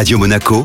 [0.00, 0.64] Radio Monaco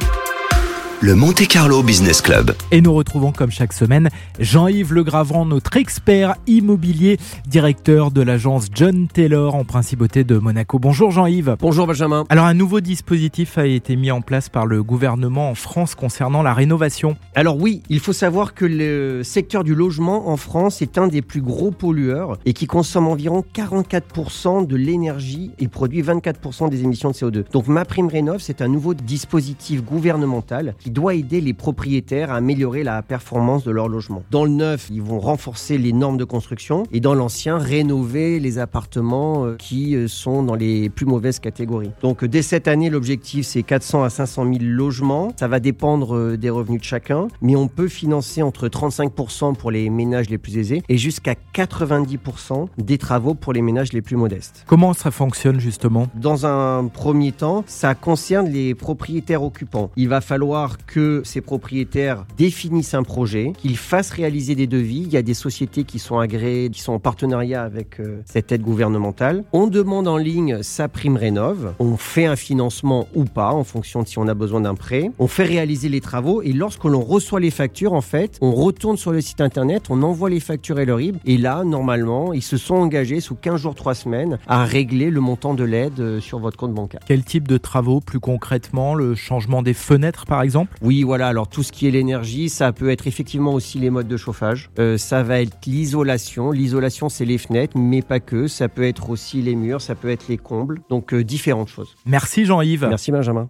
[1.05, 2.55] le Monte Carlo Business Club.
[2.71, 4.09] Et nous retrouvons comme chaque semaine
[4.39, 10.79] Jean-Yves Legravant, notre expert immobilier, directeur de l'agence John Taylor en principauté de Monaco.
[10.79, 11.57] Bonjour Jean-Yves.
[11.59, 12.23] Bonjour Benjamin.
[12.29, 16.41] Alors un nouveau dispositif a été mis en place par le gouvernement en France concernant
[16.41, 17.15] la rénovation.
[17.35, 21.21] Alors oui, il faut savoir que le secteur du logement en France est un des
[21.21, 27.11] plus gros pollueurs et qui consomme environ 44% de l'énergie et produit 24% des émissions
[27.11, 27.43] de CO2.
[27.51, 32.37] Donc ma prime rénov, c'est un nouveau dispositif gouvernemental qui doit aider les propriétaires à
[32.37, 34.23] améliorer la performance de leur logement.
[34.31, 38.59] Dans le neuf, ils vont renforcer les normes de construction et dans l'ancien, rénover les
[38.59, 41.91] appartements euh, qui euh, sont dans les plus mauvaises catégories.
[42.01, 45.33] Donc dès cette année, l'objectif c'est 400 à 500 000 logements.
[45.37, 49.71] Ça va dépendre euh, des revenus de chacun, mais on peut financer entre 35% pour
[49.71, 54.15] les ménages les plus aisés et jusqu'à 90% des travaux pour les ménages les plus
[54.15, 54.63] modestes.
[54.65, 56.07] Comment ça fonctionne justement?
[56.15, 59.91] Dans un premier temps, ça concerne les propriétaires occupants.
[59.97, 65.03] Il va falloir que ces propriétaires définissent un projet, qu'ils fassent réaliser des devis.
[65.05, 68.51] Il y a des sociétés qui sont agréées, qui sont en partenariat avec euh, cette
[68.51, 69.43] aide gouvernementale.
[69.53, 71.73] On demande en ligne sa prime rénov.
[71.79, 75.11] On fait un financement ou pas en fonction de si on a besoin d'un prêt.
[75.19, 78.97] On fait réaliser les travaux et lorsque l'on reçoit les factures, en fait, on retourne
[78.97, 81.17] sur le site internet, on envoie les factures et le RIB.
[81.25, 85.21] Et là, normalement, ils se sont engagés sous 15 jours, 3 semaines à régler le
[85.21, 87.01] montant de l'aide euh, sur votre compte bancaire.
[87.05, 90.77] Quel type de travaux plus concrètement Le changement des fenêtres par exemple?
[90.81, 91.27] Oui, voilà.
[91.27, 94.69] Alors tout ce qui est l'énergie, ça peut être effectivement aussi les modes de chauffage.
[94.79, 96.51] Euh, ça va être l'isolation.
[96.51, 98.47] L'isolation, c'est les fenêtres, mais pas que.
[98.47, 100.81] Ça peut être aussi les murs, ça peut être les combles.
[100.89, 101.95] Donc euh, différentes choses.
[102.05, 102.87] Merci Jean-Yves.
[102.89, 103.49] Merci Benjamin.